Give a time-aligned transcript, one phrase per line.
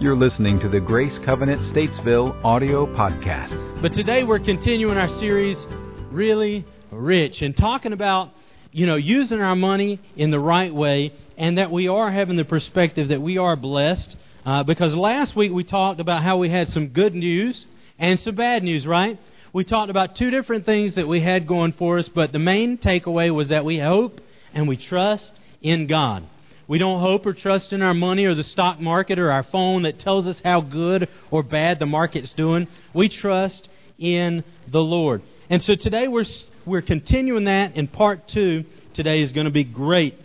[0.00, 3.82] You're listening to the Grace Covenant Statesville audio podcast.
[3.82, 5.66] But today we're continuing our series,
[6.10, 8.30] Really Rich, and talking about,
[8.72, 12.46] you know, using our money in the right way and that we are having the
[12.46, 14.16] perspective that we are blessed.
[14.46, 17.66] Uh, because last week we talked about how we had some good news
[17.98, 19.20] and some bad news, right?
[19.52, 22.78] We talked about two different things that we had going for us, but the main
[22.78, 24.22] takeaway was that we hope
[24.54, 25.30] and we trust
[25.60, 26.24] in God.
[26.70, 29.82] We don't hope or trust in our money or the stock market or our phone
[29.82, 32.68] that tells us how good or bad the market's doing.
[32.94, 33.68] We trust
[33.98, 35.22] in the Lord.
[35.48, 36.26] And so today we're,
[36.64, 40.16] we're continuing that, and part two today is going to be great.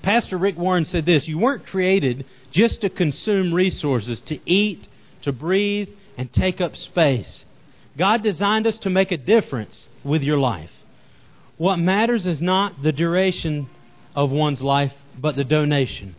[0.00, 4.86] Pastor Rick Warren said this You weren't created just to consume resources, to eat,
[5.22, 7.44] to breathe, and take up space.
[7.96, 10.70] God designed us to make a difference with your life.
[11.56, 13.68] What matters is not the duration
[14.18, 16.16] of one's life, but the donation.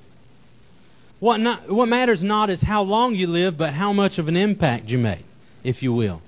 [1.20, 4.38] What, not, what matters not is how long you live, but how much of an
[4.38, 5.26] impact you make,
[5.66, 6.22] if you will.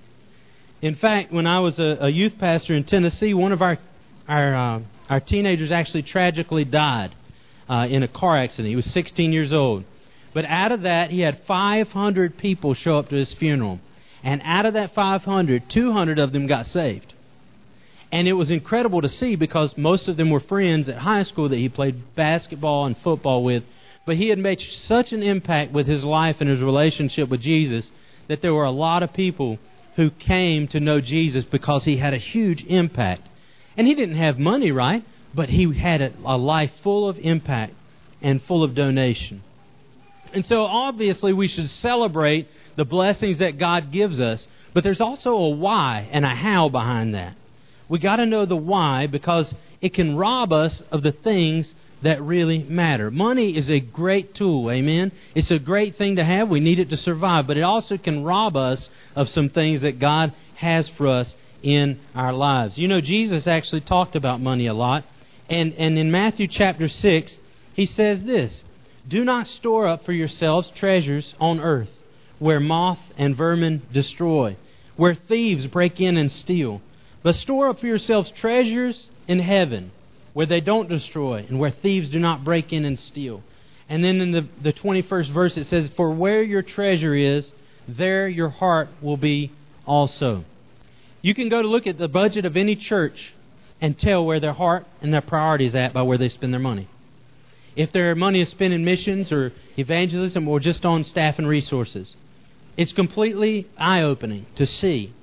[0.81, 3.77] In fact, when I was a, a youth pastor in Tennessee, one of our
[4.27, 7.15] our uh, our teenagers actually tragically died
[7.69, 8.67] uh, in a car accident.
[8.67, 9.85] He was 16 years old.
[10.33, 13.79] But out of that, he had 500 people show up to his funeral.
[14.23, 17.13] And out of that 500, 200 of them got saved.
[18.11, 21.49] And it was incredible to see because most of them were friends at high school
[21.49, 23.63] that he played basketball and football with.
[24.05, 27.91] But he had made such an impact with his life and his relationship with Jesus
[28.27, 29.59] that there were a lot of people
[29.95, 33.27] who came to know Jesus because he had a huge impact.
[33.77, 35.05] And he didn't have money, right?
[35.33, 37.73] But he had a, a life full of impact
[38.21, 39.43] and full of donation.
[40.33, 45.35] And so obviously we should celebrate the blessings that God gives us, but there's also
[45.35, 47.35] a why and a how behind that.
[47.91, 52.23] We got to know the why because it can rob us of the things that
[52.23, 53.11] really matter.
[53.11, 55.11] Money is a great tool, amen?
[55.35, 56.47] It's a great thing to have.
[56.47, 59.99] We need it to survive, but it also can rob us of some things that
[59.99, 62.77] God has for us in our lives.
[62.77, 65.03] You know, Jesus actually talked about money a lot,
[65.49, 67.39] and, and in Matthew chapter 6,
[67.73, 68.63] he says this
[69.05, 71.91] Do not store up for yourselves treasures on earth,
[72.39, 74.55] where moth and vermin destroy,
[74.95, 76.81] where thieves break in and steal
[77.23, 79.91] but store up for yourselves treasures in heaven,
[80.33, 83.43] where they don't destroy and where thieves do not break in and steal.
[83.89, 87.51] And then in the, the 21st verse it says, For where your treasure is,
[87.87, 89.51] there your heart will be
[89.85, 90.45] also.
[91.21, 93.33] You can go to look at the budget of any church
[93.79, 96.87] and tell where their heart and their priorities at by where they spend their money.
[97.75, 102.15] If their money is spent in missions or evangelism or just on staff and resources,
[102.77, 105.13] it's completely eye opening to see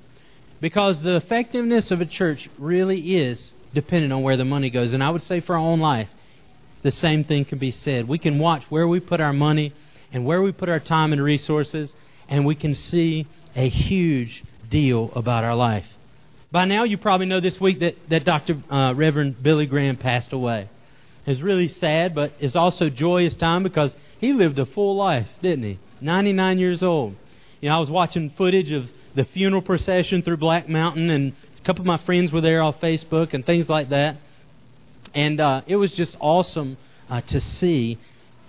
[0.61, 4.93] because the effectiveness of a church really is dependent on where the money goes.
[4.93, 6.09] And I would say for our own life,
[6.81, 8.07] the same thing can be said.
[8.07, 9.73] We can watch where we put our money
[10.11, 11.95] and where we put our time and resources,
[12.27, 15.85] and we can see a huge deal about our life.
[16.51, 18.57] By now, you probably know this week that, that Dr.
[18.71, 20.69] Uh, Reverend Billy Graham passed away.
[21.27, 25.63] It's really sad, but it's also joyous time because he lived a full life, didn't
[25.63, 25.79] he?
[26.01, 27.15] 99 years old.
[27.61, 31.63] You know, I was watching footage of the funeral procession through Black Mountain, and a
[31.63, 34.17] couple of my friends were there on Facebook and things like that.
[35.13, 36.77] And uh, it was just awesome
[37.09, 37.97] uh, to see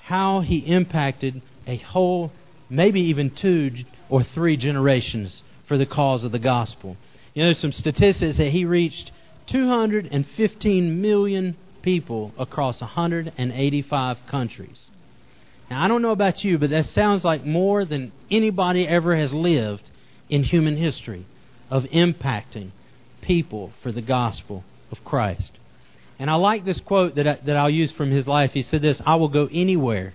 [0.02, 2.32] how he impacted a whole,
[2.68, 3.72] maybe even two
[4.08, 6.96] or three generations for the cause of the gospel.
[7.34, 9.12] You know, there's some statistics that he reached
[9.46, 14.90] 215 million people across 185 countries.
[15.70, 19.32] Now, I don't know about you, but that sounds like more than anybody ever has
[19.32, 19.90] lived
[20.30, 21.26] in human history
[21.70, 22.70] of impacting
[23.20, 25.58] people for the gospel of Christ.
[26.18, 28.52] And I like this quote that, I, that I'll use from his life.
[28.52, 30.14] He said this I will go anywhere,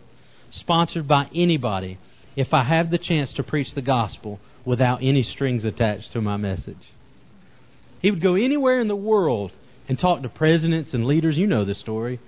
[0.49, 1.97] sponsored by anybody,
[2.35, 6.37] if I have the chance to preach the gospel without any strings attached to my
[6.37, 6.91] message.
[8.01, 9.51] He would go anywhere in the world
[9.87, 11.37] and talk to presidents and leaders.
[11.37, 12.19] You know the story.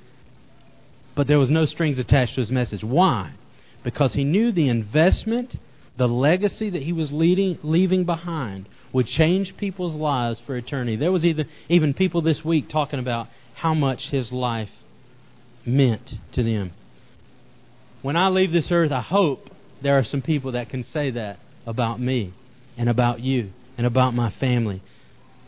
[1.16, 2.84] But there was no strings attached to his message.
[2.84, 3.32] Why?
[3.84, 5.58] Because he knew the investment
[5.98, 10.96] the legacy that he was leading, leaving behind would change people's lives for eternity.
[10.96, 14.70] There was even, even people this week talking about how much his life
[15.66, 16.72] meant to them.
[18.02, 19.50] When I leave this earth, I hope
[19.82, 22.34] there are some people that can say that about me
[22.78, 24.82] and about you and about my family.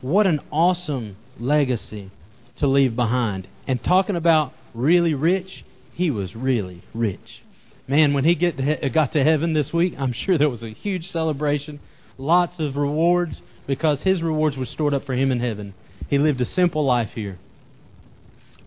[0.02, 2.12] What an awesome legacy
[2.58, 3.48] to leave behind.
[3.68, 5.64] And talking about really rich,
[5.94, 7.44] he was really rich.
[7.90, 10.62] Man, when he get to he- got to heaven this week, I'm sure there was
[10.62, 11.80] a huge celebration,
[12.20, 15.74] lots of rewards, because his rewards were stored up for him in heaven.
[16.08, 17.40] He lived a simple life here,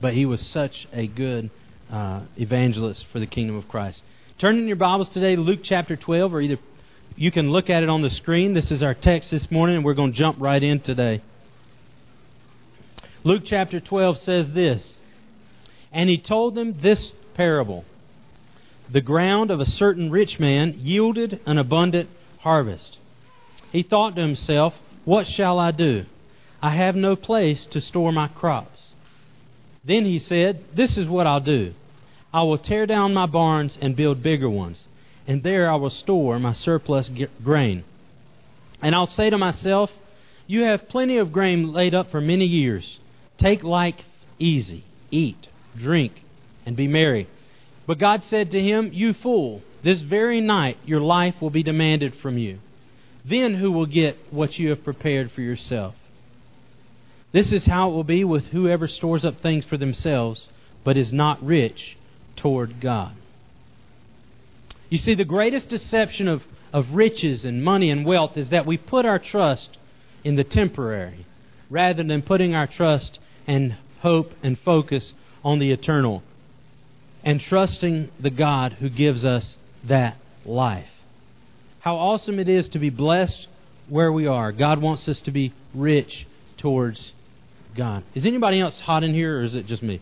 [0.01, 1.51] but he was such a good
[1.89, 4.03] uh, evangelists for the kingdom of Christ.
[4.39, 6.59] Turn in your Bibles today to Luke chapter 12, or either
[7.15, 8.55] you can look at it on the screen.
[8.55, 11.23] This is our text this morning, and we're going to jump right in today.
[13.23, 14.97] Luke chapter 12 says this
[15.93, 17.85] And he told them this parable
[18.93, 22.11] The ground of a certain rich man yielded an abundant
[22.41, 22.99] harvest.
[23.71, 24.75] He thought to himself,
[25.07, 26.05] What shall I do?
[26.61, 28.93] I have no place to store my crops.
[29.83, 31.73] Then he said, This is what I'll do.
[32.35, 34.87] I will tear down my barns and build bigger ones,
[35.27, 37.11] and there I will store my surplus
[37.43, 37.85] grain.
[38.83, 39.91] And I'll say to myself,
[40.47, 43.01] You have plenty of grain laid up for many years.
[43.39, 44.05] Take like
[44.39, 45.49] easy, eat,
[45.79, 46.13] drink,
[46.67, 47.27] and be merry.
[47.93, 52.15] But God said to him, You fool, this very night your life will be demanded
[52.15, 52.59] from you.
[53.23, 55.95] Then who will get what you have prepared for yourself?
[57.33, 60.49] This is how it will be with whoever stores up things for themselves,
[60.85, 61.99] but is not rich
[62.35, 63.13] toward God.
[64.89, 68.79] You see, the greatest deception of, of riches and money and wealth is that we
[68.79, 69.77] put our trust
[70.25, 71.27] in the temporary
[71.69, 75.13] rather than putting our trust and hope and focus
[75.45, 76.23] on the eternal
[77.25, 80.89] and trusting the God who gives us that life.
[81.81, 83.49] How awesome it is to be blessed
[83.89, 84.53] where we are.
[84.53, 86.27] God wants us to be rich
[86.57, 87.13] towards
[87.75, 88.05] God.
[88.15, 90.01] Is anybody else hot in here, or is it just me?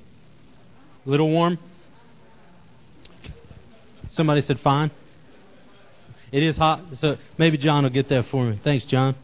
[1.07, 1.59] A little warm?
[4.09, 4.91] Somebody said fine.
[6.33, 8.61] It is hot, so maybe John will get that for me.
[8.63, 9.17] Thanks, John.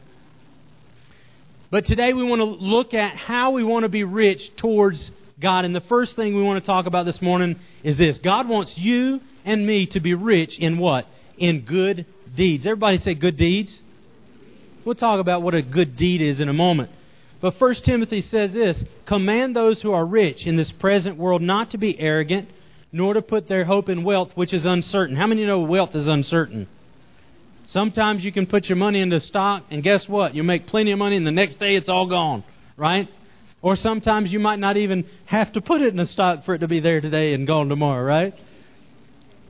[1.69, 5.65] But today we want to look at how we want to be rich towards God.
[5.65, 8.77] And the first thing we want to talk about this morning is this God wants
[8.77, 11.05] you and me to be rich in what?
[11.37, 12.05] In good
[12.35, 12.65] deeds.
[12.65, 13.81] Everybody say good deeds.
[14.83, 16.91] We'll talk about what a good deed is in a moment.
[17.39, 21.71] But 1 Timothy says this Command those who are rich in this present world not
[21.71, 22.49] to be arrogant,
[22.91, 25.15] nor to put their hope in wealth, which is uncertain.
[25.15, 26.67] How many know wealth is uncertain?
[27.65, 30.33] Sometimes you can put your money into stock, and guess what?
[30.33, 32.45] You make plenty of money, and the next day it's all gone,
[32.77, 33.09] right?
[33.61, 36.59] Or sometimes you might not even have to put it in a stock for it
[36.59, 38.33] to be there today and gone tomorrow, right?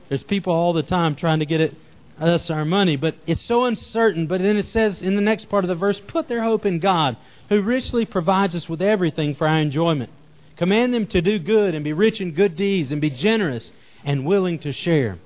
[0.08, 1.74] There's people all the time trying to get it
[2.18, 4.26] us our money, but it's so uncertain.
[4.26, 6.78] But then it says in the next part of the verse, put their hope in
[6.80, 7.16] God,
[7.48, 10.10] who richly provides us with everything for our enjoyment.
[10.56, 13.72] Command them to do good and be rich in good deeds and be generous
[14.04, 15.18] and willing to share.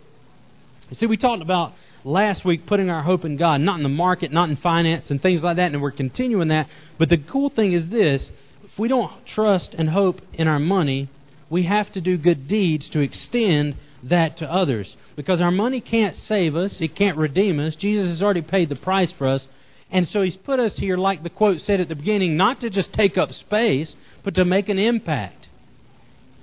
[0.90, 1.72] You see, we talked about
[2.04, 5.22] last week putting our hope in God, not in the market, not in finance and
[5.22, 6.68] things like that, and we're continuing that.
[6.98, 8.30] But the cool thing is this
[8.72, 11.10] if we don't trust and hope in our money,
[11.50, 14.96] we have to do good deeds to extend that to others.
[15.14, 17.76] Because our money can't save us, it can't redeem us.
[17.76, 19.46] Jesus has already paid the price for us.
[19.90, 22.70] And so he's put us here, like the quote said at the beginning, not to
[22.70, 25.48] just take up space, but to make an impact.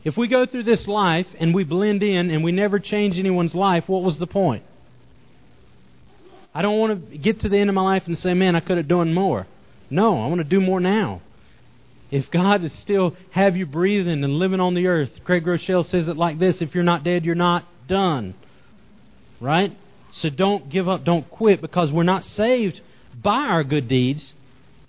[0.03, 3.55] If we go through this life and we blend in and we never change anyone's
[3.55, 4.63] life, what was the point?
[6.53, 8.59] I don't want to get to the end of my life and say, man, I
[8.59, 9.47] could have done more.
[9.89, 11.21] No, I want to do more now.
[12.11, 16.07] If God is still have you breathing and living on the earth, Craig Groeschel says
[16.07, 18.33] it like this if you're not dead, you're not done.
[19.39, 19.77] Right?
[20.11, 22.81] So don't give up, don't quit, because we're not saved
[23.21, 24.33] by our good deeds,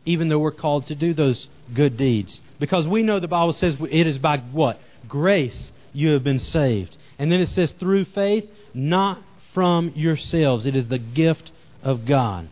[0.07, 2.41] even though we're called to do those good deeds.
[2.59, 4.81] Because we know the Bible says it is by what?
[5.09, 6.97] Grace you have been saved.
[7.19, 9.23] And then it says through faith, not
[9.53, 10.65] from yourselves.
[10.65, 11.51] It is the gift
[11.83, 12.49] of God.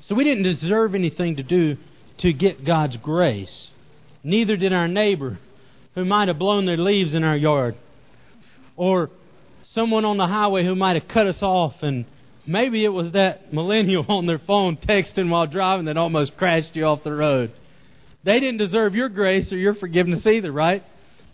[0.00, 1.76] So we didn't deserve anything to do
[2.20, 3.70] to get God's grace.
[4.22, 5.38] Neither did our neighbor
[5.94, 7.76] who might have blown their leaves in our yard.
[8.76, 9.10] Or
[9.64, 12.06] someone on the highway who might have cut us off and
[12.50, 16.84] Maybe it was that millennial on their phone texting while driving that almost crashed you
[16.84, 17.52] off the road.
[18.24, 20.84] They didn't deserve your grace or your forgiveness either, right?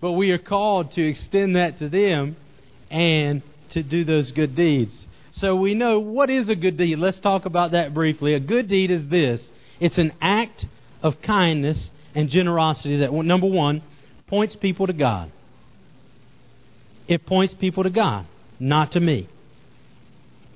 [0.01, 2.37] But we are called to extend that to them
[2.91, 5.09] and to do those good deeds.
[5.33, 6.99] So we know what is a good deed.
[6.99, 8.35] Let's talk about that briefly.
[8.35, 9.49] A good deed is this
[9.81, 10.67] it's an act
[11.03, 13.83] of kindness and generosity that, number one,
[14.27, 15.31] points people to God.
[17.09, 18.27] It points people to God,
[18.59, 19.29] not to me.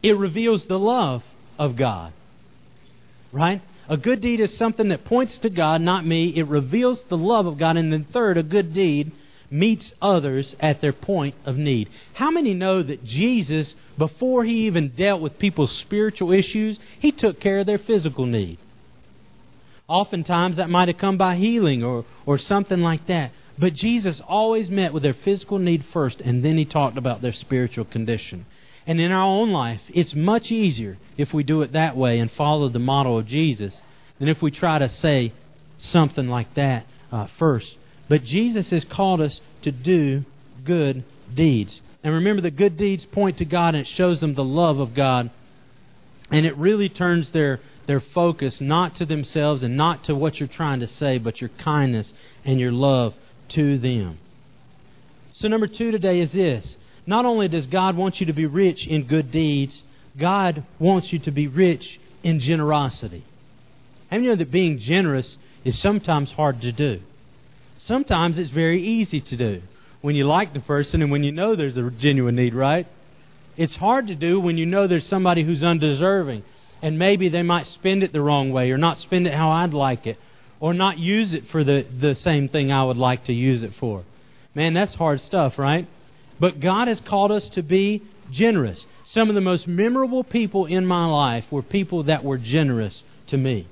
[0.02, 1.22] It reveals the love
[1.58, 2.12] of God.
[3.32, 3.62] Right?
[3.88, 6.32] A good deed is something that points to God, not me.
[6.36, 7.76] It reveals the love of God.
[7.76, 9.12] And then, third, a good deed
[9.50, 11.88] meets others at their point of need.
[12.14, 17.40] How many know that Jesus, before he even dealt with people's spiritual issues, he took
[17.40, 18.58] care of their physical need?
[19.90, 23.32] Oftentimes that might have come by healing or, or something like that.
[23.58, 27.32] But Jesus always met with their physical need first, and then he talked about their
[27.32, 28.46] spiritual condition.
[28.86, 32.30] And in our own life, it's much easier if we do it that way and
[32.30, 33.82] follow the model of Jesus
[34.20, 35.32] than if we try to say
[35.76, 37.76] something like that uh, first.
[38.08, 40.24] But Jesus has called us to do
[40.64, 41.04] good
[41.34, 41.80] deeds.
[42.02, 44.94] And remember, the good deeds point to God and it shows them the love of
[44.94, 45.30] God.
[46.30, 50.48] And it really turns their, their focus not to themselves and not to what you're
[50.48, 53.14] trying to say, but your kindness and your love
[53.48, 54.18] to them.
[55.32, 56.76] So, number two today is this.
[57.06, 59.82] Not only does God want you to be rich in good deeds,
[60.16, 63.24] God wants you to be rich in generosity.
[64.10, 67.00] And you know that being generous is sometimes hard to do?
[67.78, 69.62] Sometimes it's very easy to do
[70.00, 72.86] when you like the person and when you know there's a genuine need, right?
[73.56, 76.42] It's hard to do when you know there's somebody who's undeserving
[76.82, 79.74] and maybe they might spend it the wrong way or not spend it how I'd
[79.74, 80.18] like it
[80.60, 83.74] or not use it for the, the same thing I would like to use it
[83.74, 84.04] for.
[84.54, 85.88] Man, that's hard stuff, right?
[86.38, 88.86] But God has called us to be generous.
[89.04, 93.36] Some of the most memorable people in my life were people that were generous to
[93.36, 93.66] me.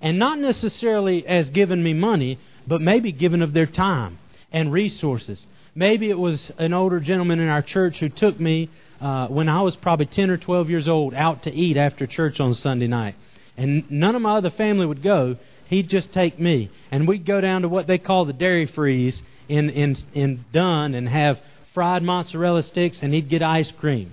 [0.00, 4.18] And not necessarily as giving me money, but maybe giving of their time
[4.52, 5.44] and resources.
[5.74, 8.70] Maybe it was an older gentleman in our church who took me
[9.00, 12.40] uh, when I was probably 10 or 12 years old out to eat after church
[12.40, 13.14] on Sunday night.
[13.56, 15.36] And none of my other family would go.
[15.66, 16.70] He'd just take me.
[16.90, 20.94] And we'd go down to what they call the dairy freeze in, in, in Dunn
[20.94, 21.40] and have
[21.74, 24.12] fried mozzarella sticks, and he'd get ice cream.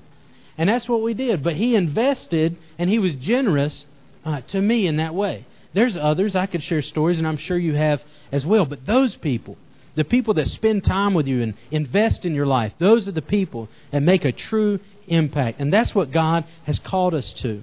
[0.57, 1.43] And that's what we did.
[1.43, 3.85] But he invested and he was generous
[4.23, 5.45] uh, to me in that way.
[5.73, 6.35] There's others.
[6.35, 8.01] I could share stories, and I'm sure you have
[8.31, 8.65] as well.
[8.65, 9.57] But those people,
[9.95, 13.21] the people that spend time with you and invest in your life, those are the
[13.21, 15.59] people that make a true impact.
[15.59, 17.61] And that's what God has called us to.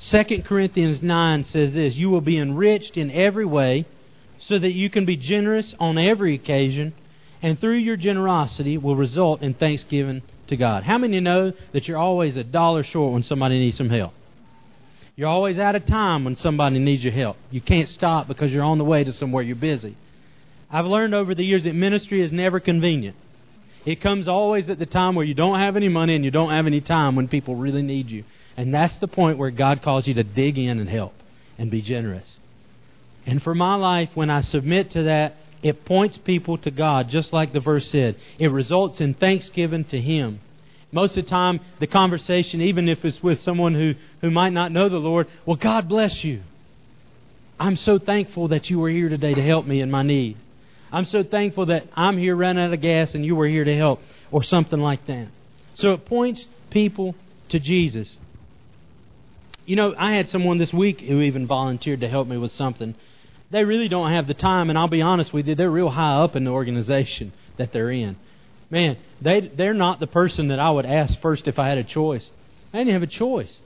[0.00, 3.86] 2 Corinthians 9 says this You will be enriched in every way
[4.38, 6.92] so that you can be generous on every occasion,
[7.42, 10.82] and through your generosity will result in thanksgiving to God.
[10.82, 14.12] How many know that you're always a dollar short when somebody needs some help?
[15.16, 17.36] You're always out of time when somebody needs your help.
[17.50, 19.96] You can't stop because you're on the way to somewhere you're busy.
[20.70, 23.16] I've learned over the years that ministry is never convenient.
[23.84, 26.50] It comes always at the time where you don't have any money and you don't
[26.50, 28.24] have any time when people really need you.
[28.56, 31.12] And that's the point where God calls you to dig in and help
[31.58, 32.38] and be generous.
[33.26, 37.32] And for my life, when I submit to that, it points people to God, just
[37.32, 38.16] like the verse said.
[38.38, 40.40] It results in thanksgiving to Him.
[40.92, 44.72] Most of the time, the conversation, even if it's with someone who, who might not
[44.72, 46.42] know the Lord, well, God bless you.
[47.58, 50.36] I'm so thankful that you were here today to help me in my need.
[50.92, 53.76] I'm so thankful that I'm here running out of gas and you were here to
[53.76, 54.00] help,
[54.30, 55.28] or something like that.
[55.74, 57.14] So it points people
[57.48, 58.18] to Jesus.
[59.66, 62.94] You know, I had someone this week who even volunteered to help me with something.
[63.50, 66.16] They really don't have the time, and I'll be honest with you, they're real high
[66.16, 68.16] up in the organization that they're in
[68.74, 71.84] man, they they're not the person that I would ask first if I had a
[71.84, 72.28] choice.
[72.72, 73.60] I didn't have a choice,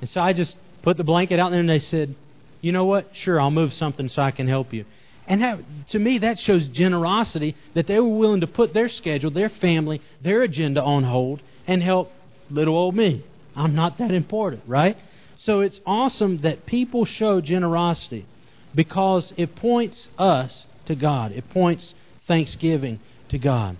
[0.00, 2.14] and so I just put the blanket out there, and they said,
[2.60, 3.14] "You know what?
[3.14, 4.84] Sure, I'll move something so I can help you."
[5.28, 9.50] And to me, that shows generosity that they were willing to put their schedule, their
[9.50, 12.10] family, their agenda on hold and help
[12.50, 13.24] little old me.
[13.54, 14.96] I'm not that important, right?
[15.36, 18.26] So it's awesome that people show generosity
[18.74, 21.32] because it points us to God.
[21.32, 21.94] It points
[22.26, 23.76] thanksgiving to God.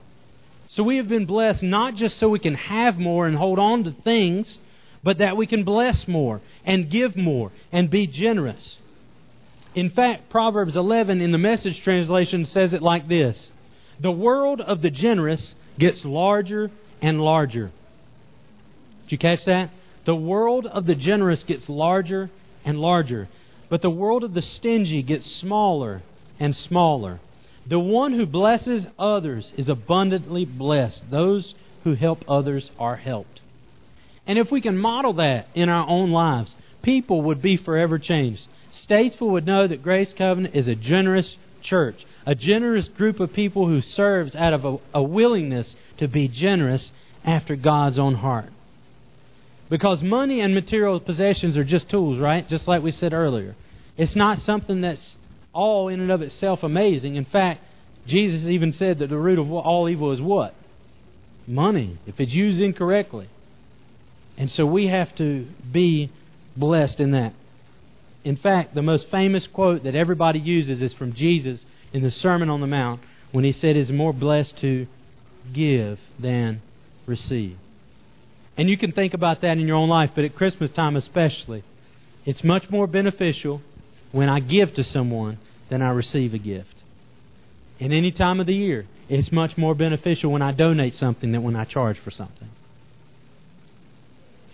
[0.68, 3.84] So we have been blessed not just so we can have more and hold on
[3.84, 4.58] to things,
[5.02, 8.78] but that we can bless more and give more and be generous.
[9.78, 13.52] In fact, Proverbs 11 in the message translation says it like this
[14.00, 17.70] The world of the generous gets larger and larger.
[19.04, 19.70] Did you catch that?
[20.04, 22.28] The world of the generous gets larger
[22.64, 23.28] and larger,
[23.68, 26.02] but the world of the stingy gets smaller
[26.40, 27.20] and smaller.
[27.64, 31.08] The one who blesses others is abundantly blessed.
[31.08, 31.54] Those
[31.84, 33.42] who help others are helped.
[34.26, 36.56] And if we can model that in our own lives,
[36.88, 38.48] people would be forever changed.
[38.72, 43.68] Statesville would know that Grace Covenant is a generous church, a generous group of people
[43.68, 46.90] who serves out of a, a willingness to be generous
[47.22, 48.48] after God's own heart.
[49.68, 52.48] Because money and material possessions are just tools, right?
[52.48, 53.54] Just like we said earlier.
[53.98, 55.18] It's not something that's
[55.52, 57.16] all in and of itself amazing.
[57.16, 57.60] In fact,
[58.06, 60.54] Jesus even said that the root of all evil is what?
[61.46, 63.28] Money, if it's used incorrectly.
[64.38, 66.10] And so we have to be
[66.56, 67.34] blessed in that.
[68.24, 72.50] In fact, the most famous quote that everybody uses is from Jesus in the Sermon
[72.50, 73.00] on the Mount
[73.32, 74.86] when he said, It's more blessed to
[75.52, 76.60] give than
[77.06, 77.56] receive.
[78.56, 81.62] And you can think about that in your own life, but at Christmas time especially,
[82.26, 83.62] it's much more beneficial
[84.10, 85.38] when I give to someone
[85.68, 86.82] than I receive a gift.
[87.78, 91.42] In any time of the year, it's much more beneficial when I donate something than
[91.44, 92.48] when I charge for something.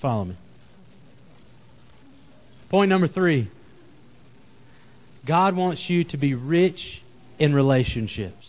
[0.01, 0.37] Follow me.
[2.75, 3.49] Point number three
[5.25, 7.05] God wants you to be rich
[7.39, 8.49] in relationships.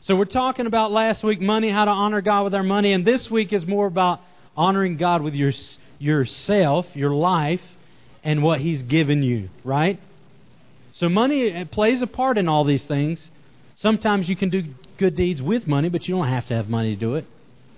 [0.00, 3.04] So we're talking about last week money, how to honor God with our money, and
[3.04, 4.22] this week is more about
[4.56, 5.52] honoring God with your
[5.98, 7.60] yourself, your life,
[8.24, 10.00] and what He's given you, right?
[10.92, 13.30] So money plays a part in all these things.
[13.74, 14.64] Sometimes you can do
[14.96, 17.26] good deeds with money, but you don't have to have money to do it,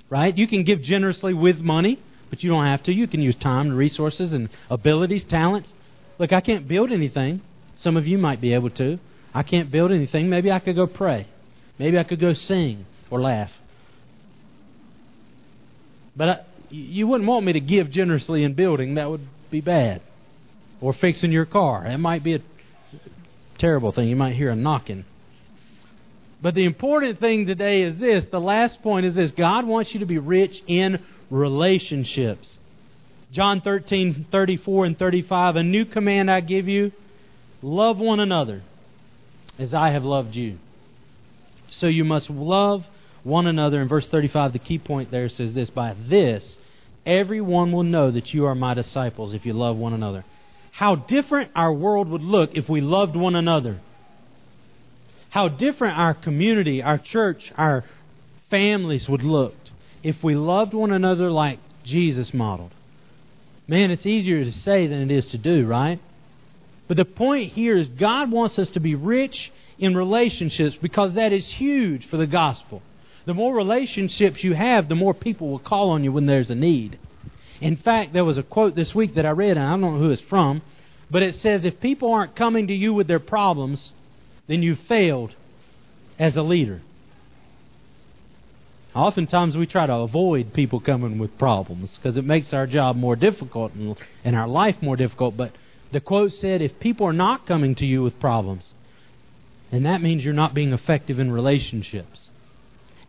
[0.09, 0.39] right?
[0.39, 2.01] You can give generously with money,
[2.31, 2.93] but you don't have to.
[2.93, 5.73] You can use time and resources and abilities, talents.
[6.19, 7.41] Look, I can't build anything.
[7.77, 8.99] Some of you might be able to.
[9.33, 10.29] I can't build anything.
[10.29, 11.27] Maybe I could go pray.
[11.79, 13.53] Maybe I could go sing or laugh.
[16.17, 16.41] But I,
[16.71, 18.95] you wouldn't want me to give generously in building.
[18.95, 20.03] That would be bad.
[20.81, 21.85] Or fixing your car.
[21.85, 22.41] That might be a
[23.59, 24.09] terrible thing.
[24.09, 25.05] You might hear a knocking.
[26.41, 28.27] But the important thing today is this.
[28.27, 32.59] The last point is this God wants you to be rich in relationships.
[33.33, 35.57] John 13, 34 and 35.
[35.57, 36.93] A new command I give you
[37.63, 38.63] love one another
[39.59, 40.59] as I have loved you.
[41.69, 42.85] So you must love
[43.25, 43.81] one another.
[43.83, 46.59] In verse 35, the key point there says this By this,
[47.05, 50.25] everyone will know that you are my disciples if you love one another.
[50.71, 53.81] How different our world would look if we loved one another.
[55.31, 57.85] How different our community, our church, our
[58.51, 59.55] families would look
[60.05, 62.71] if we loved one another like Jesus modeled.
[63.67, 65.99] Man, it's easier to say than it is to do, right?
[66.87, 71.33] But the point here is God wants us to be rich in relationships because that
[71.33, 72.83] is huge for the gospel.
[73.25, 76.55] The more relationships you have, the more people will call on you when there's a
[76.55, 76.99] need.
[77.63, 79.99] In fact, there was a quote this week that I read, and I don't know
[79.99, 80.61] who it's from,
[81.11, 83.93] but it says if people aren't coming to you with their problems,
[84.49, 85.35] then you've failed
[86.19, 86.83] as a leader.
[88.95, 93.17] Oftentimes we try to avoid people coming with problems because it makes our job more
[93.17, 95.37] difficult and, our life more difficult.
[95.37, 95.53] But
[95.91, 98.73] the quote said, if people are not coming to you with problems,
[99.73, 102.29] and that means you're not being effective in relationships.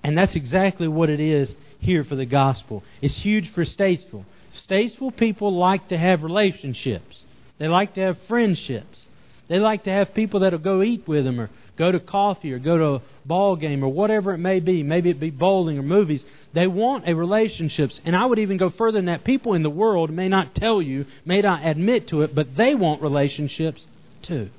[0.04, 2.84] And that's exactly what it is here for the gospel.
[3.02, 4.26] It's huge for Statesville.
[4.54, 7.24] Statesville people like to have relationships.
[7.60, 9.08] They like to have friendships.
[9.48, 12.60] They like to have people that'll go eat with them or go to coffee or
[12.60, 14.84] go to a ball game or whatever it may be.
[14.84, 16.26] Maybe it be bowling or movies.
[16.54, 18.00] They want a relationships.
[18.06, 19.24] And I would even go further than that.
[19.24, 22.76] People in the world may not tell you, may not admit to it, but they
[22.76, 23.86] want relationships
[24.22, 24.50] too.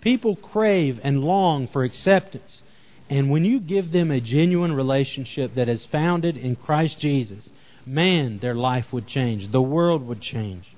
[0.00, 2.62] People crave and long for acceptance.
[3.08, 7.50] And when you give them a genuine relationship that is founded in Christ Jesus,
[7.86, 9.50] man, their life would change.
[9.50, 10.73] The world would change.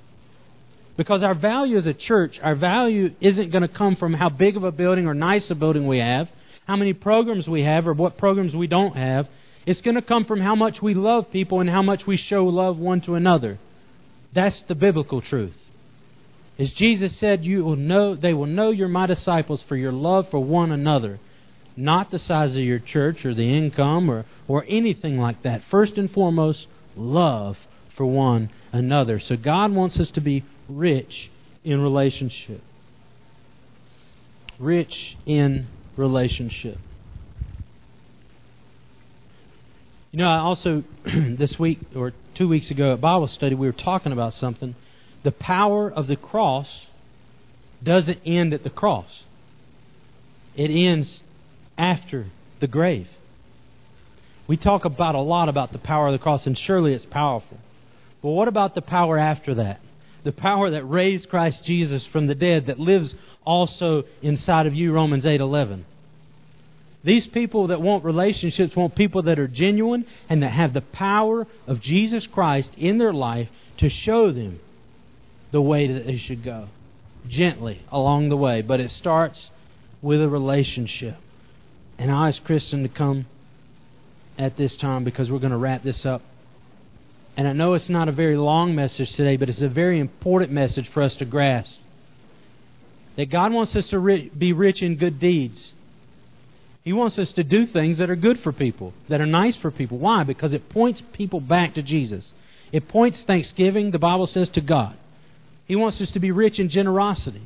[0.96, 4.56] Because our value as a church, our value isn't going to come from how big
[4.56, 6.30] of a building or nice a building we have,
[6.66, 9.28] how many programs we have, or what programs we don't have.
[9.66, 12.46] It's going to come from how much we love people and how much we show
[12.46, 13.58] love one to another.
[14.32, 15.56] That's the biblical truth.
[16.58, 20.30] As Jesus said, you will know they will know you're my disciples for your love
[20.30, 21.18] for one another,
[21.76, 25.64] not the size of your church or the income or, or anything like that.
[25.64, 27.58] First and foremost, love
[27.94, 29.18] for one another.
[29.20, 31.30] So God wants us to be rich
[31.64, 32.62] in relationship.
[34.58, 36.78] Rich in relationship.
[40.12, 43.72] You know, I also, this week or two weeks ago at Bible study, we were
[43.72, 44.74] talking about something
[45.24, 46.86] the power of the cross
[47.82, 49.24] doesn't end at the cross,
[50.54, 51.20] it ends
[51.76, 52.26] after
[52.60, 53.08] the grave.
[54.46, 57.58] We talk about a lot about the power of the cross, and surely it's powerful.
[58.22, 59.80] But what about the power after that?
[60.26, 64.90] The power that raised Christ Jesus from the dead that lives also inside of you,
[64.90, 65.84] Romans 8:11.
[67.04, 71.46] These people that want relationships want people that are genuine and that have the power
[71.68, 74.58] of Jesus Christ in their life to show them
[75.52, 76.70] the way that they should go.
[77.28, 78.62] Gently along the way.
[78.62, 79.52] But it starts
[80.02, 81.18] with a relationship.
[81.98, 83.26] And I ask Kristen to come
[84.36, 86.22] at this time because we're going to wrap this up.
[87.36, 90.52] And I know it's not a very long message today, but it's a very important
[90.52, 91.78] message for us to grasp.
[93.16, 95.74] That God wants us to be rich in good deeds.
[96.82, 99.70] He wants us to do things that are good for people, that are nice for
[99.70, 99.98] people.
[99.98, 100.22] Why?
[100.22, 102.32] Because it points people back to Jesus.
[102.72, 104.96] It points thanksgiving, the Bible says, to God.
[105.66, 107.42] He wants us to be rich in generosity.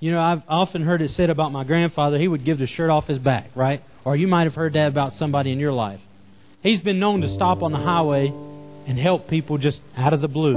[0.00, 2.90] You know, I've often heard it said about my grandfather, he would give the shirt
[2.90, 3.82] off his back, right?
[4.04, 6.00] Or you might have heard that about somebody in your life.
[6.62, 8.32] He's been known to stop on the highway
[8.86, 10.52] and help people just out of the blue.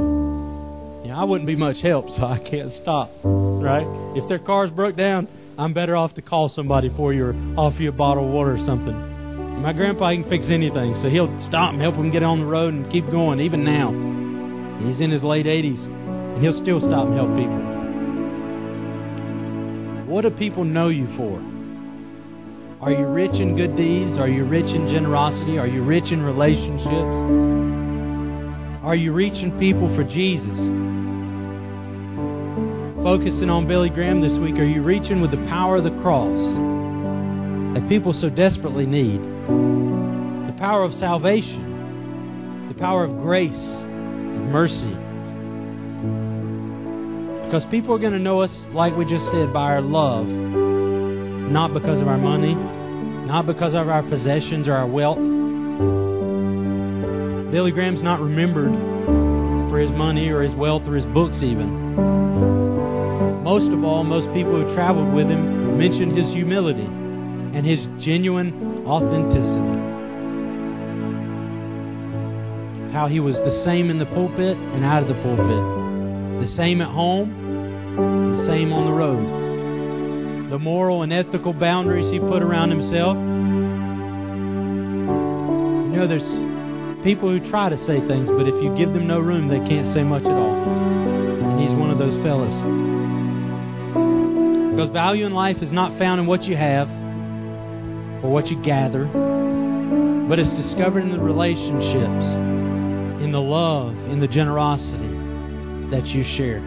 [1.03, 3.87] You know, I wouldn't be much help, so I can't stop, right?
[4.15, 7.81] If their car's broke down, I'm better off to call somebody for you or offer
[7.81, 9.61] you a bottle of water or something.
[9.61, 12.73] My grandpa can fix anything, so he'll stop and help them get on the road
[12.73, 13.91] and keep going, even now.
[14.85, 15.87] He's in his late 80s.
[16.37, 17.57] And he'll still stop and help people.
[20.05, 21.41] What do people know you for?
[22.79, 24.19] Are you rich in good deeds?
[24.19, 25.57] Are you rich in generosity?
[25.57, 27.76] Are you rich in relationships?
[28.87, 30.57] Are you reaching people for Jesus?
[33.03, 36.53] Focusing on Billy Graham this week, are you reaching with the power of the cross
[37.73, 39.19] that people so desperately need?
[39.19, 44.95] The power of salvation, the power of grace, mercy.
[47.43, 51.73] Because people are going to know us, like we just said, by our love, not
[51.73, 55.36] because of our money, not because of our possessions or our wealth.
[57.51, 58.73] Billy Graham's not remembered
[59.69, 61.95] for his money or his wealth or his books, even.
[63.43, 68.85] Most of all, most people who traveled with him mentioned his humility and his genuine
[68.85, 69.61] authenticity.
[72.91, 76.81] How he was the same in the pulpit and out of the pulpit, the same
[76.81, 80.49] at home, the same on the road.
[80.51, 83.15] The moral and ethical boundaries he put around himself.
[85.85, 86.56] You know, there's
[87.03, 89.87] people who try to say things, but if you give them no room, they can't
[89.93, 90.63] say much at all.
[90.63, 92.55] And he's one of those fellas.
[94.71, 96.89] Because value in life is not found in what you have
[98.23, 99.05] or what you gather,
[100.27, 102.25] but it's discovered in the relationships,
[103.23, 105.07] in the love, in the generosity
[105.89, 106.61] that you share.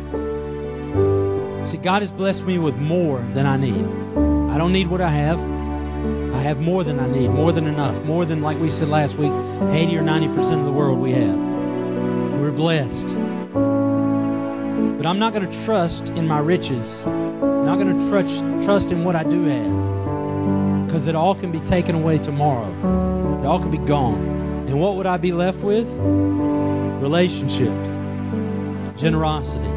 [1.67, 3.85] See, God has blessed me with more than I need.
[4.51, 5.60] I don't need what I have.
[6.41, 9.15] I have more than I need, more than enough, more than, like we said last
[9.19, 11.37] week, 80 or 90% of the world we have.
[12.41, 13.09] We're blessed.
[14.97, 16.89] But I'm not going to trust in my riches.
[17.05, 20.87] I'm not going to trust, trust in what I do have.
[20.87, 22.71] Because it all can be taken away tomorrow.
[23.43, 24.67] It all can be gone.
[24.67, 25.87] And what would I be left with?
[27.03, 27.91] Relationships,
[28.99, 29.69] generosity,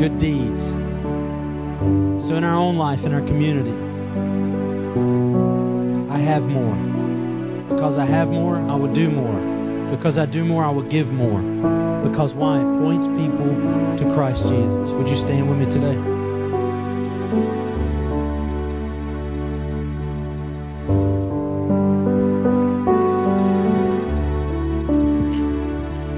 [0.00, 0.62] good deeds.
[2.26, 3.70] So, in our own life, in our community,
[6.12, 6.76] I have more.
[7.70, 9.96] Because I have more, I will do more.
[9.96, 11.40] Because I do more, I will give more.
[12.06, 12.60] Because why?
[12.60, 13.48] It points people
[13.96, 14.90] to Christ Jesus.
[14.92, 15.96] Would you stand with me today?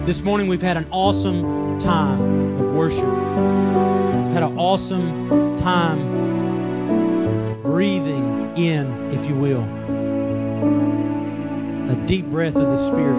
[0.07, 2.99] This morning we've had an awesome time of worship.
[2.99, 6.14] We've had an awesome time
[9.55, 9.65] will,
[11.91, 13.19] a deep breath of the Spirit.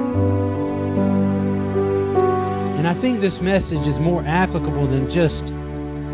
[2.78, 5.44] And I think this message is more applicable than just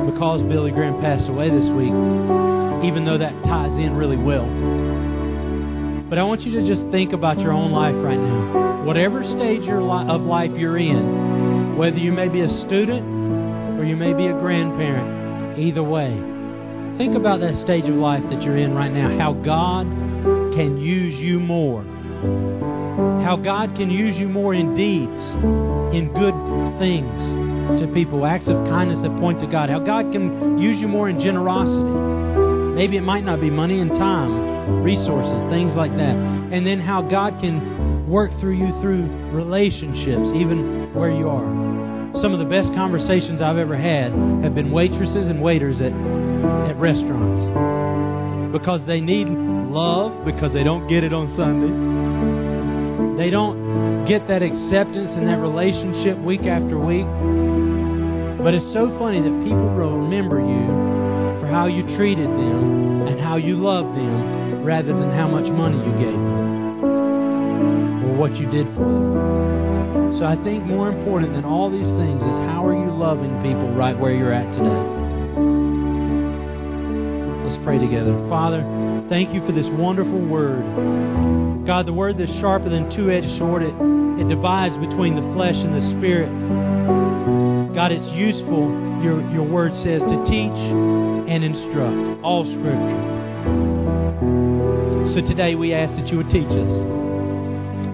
[0.05, 1.93] because Billy Graham passed away this week,
[2.83, 4.47] even though that ties in really well.
[6.09, 8.83] But I want you to just think about your own life right now.
[8.83, 14.13] Whatever stage of life you're in, whether you may be a student or you may
[14.13, 16.11] be a grandparent, either way,
[16.97, 19.87] think about that stage of life that you're in right now, how God
[20.53, 21.83] can use you more.
[23.23, 25.19] How God can use you more in deeds,
[25.95, 26.33] in good
[26.79, 29.69] things to people, acts of kindness that point to God.
[29.69, 31.83] How God can use you more in generosity.
[32.75, 36.15] Maybe it might not be money and time, resources, things like that.
[36.15, 42.19] And then how God can work through you through relationships, even where you are.
[42.19, 44.11] Some of the best conversations I've ever had
[44.43, 49.27] have been waitresses and waiters at, at restaurants because they need
[49.73, 51.71] love because they don't get it on Sunday.
[53.17, 57.05] They don't get that acceptance and that relationship week after week.
[58.43, 60.67] But it's so funny that people will remember you
[61.39, 65.77] for how you treated them and how you loved them rather than how much money
[65.77, 66.83] you gave them
[68.03, 70.17] or what you did for them.
[70.17, 73.69] So I think more important than all these things is how are you loving people
[73.71, 74.99] right where you're at today?
[77.43, 78.13] Let's pray together.
[78.27, 78.61] Father,
[79.11, 81.65] thank you for this wonderful word.
[81.67, 83.73] God, the word that's sharper than two-edged sword, it,
[84.21, 86.29] it divides between the flesh and the spirit.
[87.75, 88.69] God, it's useful,
[89.03, 93.03] your, your word says, to teach and instruct all Scripture.
[95.13, 96.71] So today we ask that you would teach us.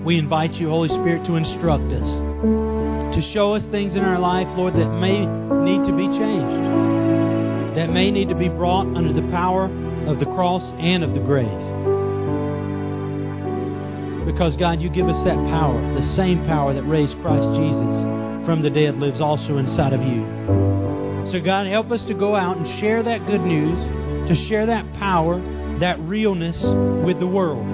[0.05, 2.07] We invite you, Holy Spirit, to instruct us,
[3.15, 7.89] to show us things in our life, Lord, that may need to be changed, that
[7.89, 9.67] may need to be brought under the power
[10.07, 11.47] of the cross and of the grave.
[14.25, 18.61] Because, God, you give us that power, the same power that raised Christ Jesus from
[18.61, 20.25] the dead lives also inside of you.
[21.31, 24.93] So, God, help us to go out and share that good news, to share that
[24.93, 25.41] power,
[25.79, 27.65] that realness with the world,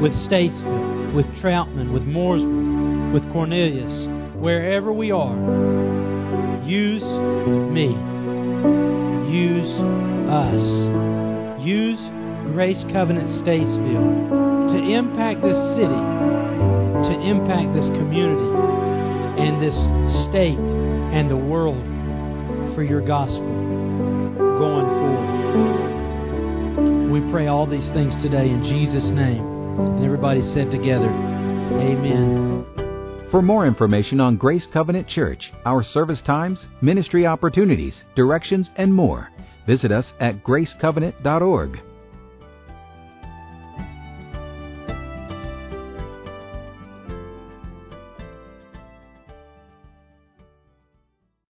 [0.00, 5.34] with Statesville, with Troutman, with Mooresville, with Cornelius, wherever we are.
[6.64, 7.88] Use me.
[9.30, 9.70] Use
[10.30, 11.23] us.
[11.64, 12.00] Use
[12.52, 18.44] Grace Covenant Statesville to impact this city, to impact this community
[19.42, 19.74] and this
[20.26, 21.82] state and the world
[22.74, 23.48] for your gospel
[24.36, 25.40] going forward.
[27.10, 29.46] We pray all these things today in Jesus' name.
[29.78, 32.66] And everybody said together, Amen.
[33.30, 39.30] For more information on Grace Covenant Church, our service times, ministry opportunities, directions, and more,
[39.66, 41.80] visit us at gracecovenant.org.